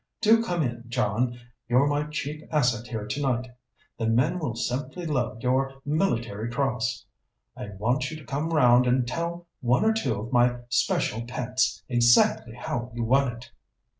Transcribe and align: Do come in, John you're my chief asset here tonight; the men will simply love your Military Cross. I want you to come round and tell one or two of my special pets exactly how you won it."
Do 0.19 0.43
come 0.43 0.63
in, 0.63 0.85
John 0.87 1.39
you're 1.67 1.85
my 1.85 2.05
chief 2.07 2.41
asset 2.49 2.87
here 2.87 3.05
tonight; 3.05 3.51
the 3.99 4.07
men 4.07 4.39
will 4.39 4.55
simply 4.55 5.05
love 5.05 5.43
your 5.43 5.79
Military 5.85 6.49
Cross. 6.49 7.05
I 7.55 7.67
want 7.77 8.09
you 8.09 8.17
to 8.17 8.25
come 8.25 8.49
round 8.49 8.87
and 8.87 9.07
tell 9.07 9.45
one 9.59 9.85
or 9.85 9.93
two 9.93 10.15
of 10.19 10.33
my 10.33 10.57
special 10.69 11.27
pets 11.27 11.83
exactly 11.87 12.55
how 12.55 12.91
you 12.95 13.03
won 13.03 13.31
it." 13.31 13.51